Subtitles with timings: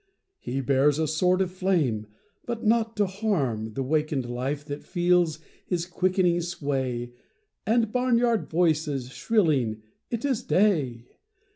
[0.39, 2.07] He bears a sword of flame
[2.47, 7.13] but not to harm The wakened life that feels his quickening sway
[7.67, 11.05] And barnyard voices shrilling "It is day!"